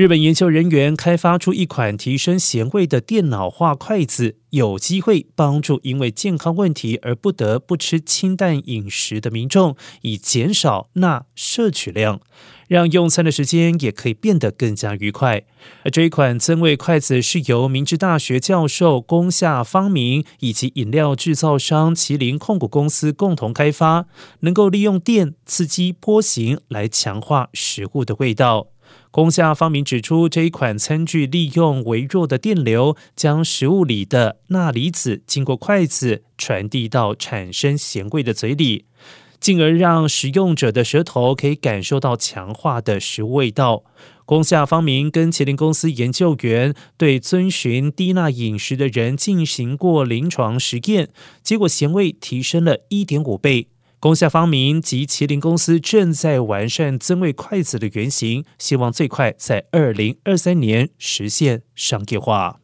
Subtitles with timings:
[0.00, 12.22] 日本研究人员开发出一款提升咸味的电脑化筷子，有机会帮助因为健康问题而不得不吃清淡饮食的民众，以减少钠摄取量，
[12.66, 15.42] 让用餐的时间也可以变得更加愉快。
[15.84, 24.06] 而这一款增味筷子是由明治大学教授宫下方明以及饮料制造商麒麟控股公司共同开发，
[24.38, 28.68] 能够利用电刺激波形来强化食物的味道。
[29.10, 38.84] 工下方明指出，这一款餐具利用微弱的电流，将食物里的钠离子经过筷子传递到产生咸味的嘴里，
[39.40, 43.82] 进而让食用者的舌头可以感受到强化的食物味道。
[44.24, 51.08] 工下方明跟麒麟公司研究员对遵循低钠饮食的人进行过临床实验，
[51.42, 53.69] 结果咸味提升了一点五倍。
[54.00, 62.59] 工夏方明及麒麟公司正在完善增味筷子的原型，希望最快在二零二三年实现商业化。